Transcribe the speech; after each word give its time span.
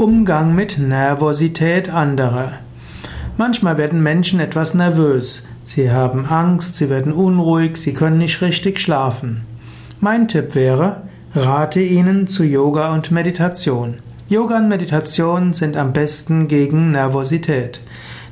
Umgang 0.00 0.54
mit 0.54 0.78
Nervosität 0.78 1.90
anderer. 1.90 2.52
Manchmal 3.36 3.76
werden 3.76 4.02
Menschen 4.02 4.40
etwas 4.40 4.72
nervös. 4.72 5.46
Sie 5.66 5.90
haben 5.90 6.24
Angst, 6.24 6.76
sie 6.76 6.88
werden 6.88 7.12
unruhig, 7.12 7.76
sie 7.76 7.92
können 7.92 8.16
nicht 8.16 8.40
richtig 8.40 8.80
schlafen. 8.80 9.42
Mein 10.00 10.26
Tipp 10.26 10.54
wäre, 10.54 11.02
rate 11.34 11.82
ihnen 11.82 12.28
zu 12.28 12.44
Yoga 12.44 12.94
und 12.94 13.10
Meditation. 13.10 13.98
Yoga 14.26 14.56
und 14.56 14.70
Meditation 14.70 15.52
sind 15.52 15.76
am 15.76 15.92
besten 15.92 16.48
gegen 16.48 16.92
Nervosität. 16.92 17.82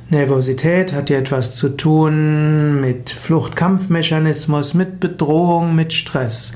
Nervosität 0.09 0.93
hat 0.93 1.11
ja 1.11 1.19
etwas 1.19 1.53
zu 1.53 1.69
tun 1.77 2.81
mit 2.81 3.11
Fluchtkampfmechanismus, 3.11 4.73
mit 4.73 4.99
Bedrohung, 4.99 5.75
mit 5.75 5.93
Stress. 5.93 6.53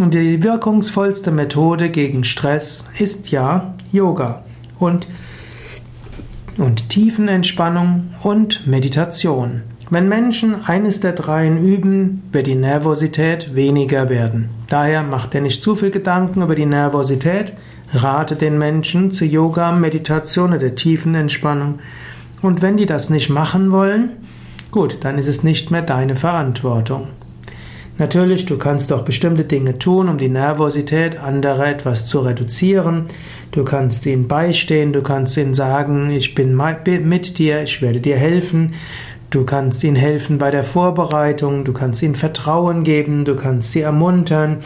Und 0.00 0.14
die 0.14 0.42
wirkungsvollste 0.42 1.30
Methode 1.30 1.90
gegen 1.90 2.24
Stress 2.24 2.88
ist 2.98 3.30
ja 3.30 3.74
Yoga 3.92 4.42
und, 4.78 5.06
und 6.56 6.88
Tiefenentspannung 6.88 8.08
und 8.22 8.66
Meditation. 8.66 9.60
Wenn 9.90 10.08
Menschen 10.08 10.64
eines 10.64 11.00
der 11.00 11.12
dreien 11.12 11.62
üben, 11.62 12.22
wird 12.32 12.46
die 12.46 12.54
Nervosität 12.54 13.54
weniger 13.54 14.08
werden. 14.08 14.48
Daher 14.70 15.02
macht 15.02 15.34
er 15.34 15.42
nicht 15.42 15.62
zu 15.62 15.74
viel 15.74 15.90
Gedanken 15.90 16.40
über 16.40 16.54
die 16.54 16.64
Nervosität, 16.64 17.52
rate 17.92 18.36
den 18.36 18.56
Menschen 18.56 19.12
zu 19.12 19.26
Yoga, 19.26 19.70
Meditation 19.70 20.54
oder 20.54 20.74
Tiefenentspannung. 20.74 21.80
Und 22.40 22.62
wenn 22.62 22.78
die 22.78 22.86
das 22.86 23.10
nicht 23.10 23.28
machen 23.28 23.70
wollen, 23.70 24.12
gut, 24.70 25.04
dann 25.04 25.18
ist 25.18 25.28
es 25.28 25.44
nicht 25.44 25.70
mehr 25.70 25.82
deine 25.82 26.14
Verantwortung. 26.14 27.08
Natürlich, 28.00 28.46
du 28.46 28.56
kannst 28.56 28.94
auch 28.94 29.02
bestimmte 29.02 29.44
Dinge 29.44 29.76
tun, 29.76 30.08
um 30.08 30.16
die 30.16 30.30
Nervosität 30.30 31.18
anderer 31.18 31.66
etwas 31.66 32.06
zu 32.06 32.20
reduzieren. 32.20 33.04
Du 33.50 33.62
kannst 33.62 34.06
ihnen 34.06 34.26
beistehen, 34.26 34.94
du 34.94 35.02
kannst 35.02 35.36
ihnen 35.36 35.52
sagen, 35.52 36.10
ich 36.10 36.34
bin 36.34 36.56
mit 36.56 37.36
dir, 37.36 37.62
ich 37.62 37.82
werde 37.82 38.00
dir 38.00 38.16
helfen. 38.16 38.72
Du 39.28 39.44
kannst 39.44 39.84
ihnen 39.84 39.96
helfen 39.96 40.38
bei 40.38 40.50
der 40.50 40.64
Vorbereitung, 40.64 41.64
du 41.64 41.74
kannst 41.74 42.02
ihnen 42.02 42.14
Vertrauen 42.14 42.84
geben, 42.84 43.26
du 43.26 43.36
kannst 43.36 43.72
sie 43.72 43.82
ermuntern. 43.82 44.60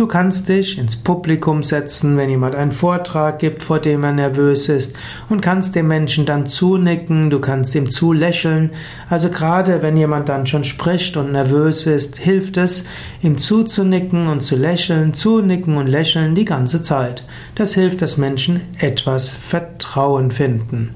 Du 0.00 0.06
kannst 0.06 0.48
dich 0.48 0.78
ins 0.78 0.96
Publikum 0.96 1.62
setzen, 1.62 2.16
wenn 2.16 2.30
jemand 2.30 2.54
einen 2.54 2.72
Vortrag 2.72 3.38
gibt, 3.38 3.62
vor 3.62 3.80
dem 3.80 4.02
er 4.02 4.12
nervös 4.12 4.70
ist, 4.70 4.96
und 5.28 5.42
kannst 5.42 5.74
dem 5.74 5.88
Menschen 5.88 6.24
dann 6.24 6.46
zunicken, 6.46 7.28
du 7.28 7.38
kannst 7.38 7.74
ihm 7.74 7.90
zulächeln. 7.90 8.70
Also 9.10 9.28
gerade 9.28 9.82
wenn 9.82 9.98
jemand 9.98 10.30
dann 10.30 10.46
schon 10.46 10.64
spricht 10.64 11.18
und 11.18 11.32
nervös 11.32 11.84
ist, 11.84 12.16
hilft 12.16 12.56
es, 12.56 12.86
ihm 13.20 13.36
zuzunicken 13.36 14.28
und 14.28 14.40
zu 14.40 14.56
lächeln, 14.56 15.12
zunicken 15.12 15.76
und 15.76 15.86
lächeln 15.86 16.34
die 16.34 16.46
ganze 16.46 16.80
Zeit. 16.80 17.22
Das 17.54 17.74
hilft, 17.74 18.00
dass 18.00 18.16
Menschen 18.16 18.62
etwas 18.78 19.28
Vertrauen 19.28 20.30
finden. 20.30 20.94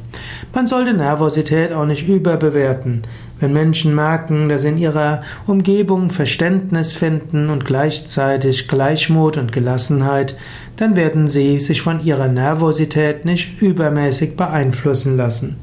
Man 0.54 0.68
sollte 0.68 0.94
Nervosität 0.94 1.72
auch 1.72 1.84
nicht 1.84 2.08
überbewerten. 2.08 3.02
Wenn 3.40 3.52
Menschen 3.52 3.92
merken, 3.92 4.48
dass 4.48 4.62
sie 4.62 4.68
in 4.68 4.78
ihrer 4.78 5.22
Umgebung 5.48 6.10
Verständnis 6.10 6.94
finden 6.94 7.50
und 7.50 7.64
gleichzeitig 7.64 8.68
Gleichmut 8.68 9.36
und 9.36 9.50
Gelassenheit, 9.50 10.36
dann 10.76 10.94
werden 10.94 11.26
sie 11.26 11.58
sich 11.58 11.82
von 11.82 12.04
ihrer 12.04 12.28
Nervosität 12.28 13.24
nicht 13.24 13.60
übermäßig 13.60 14.36
beeinflussen 14.36 15.16
lassen. 15.16 15.56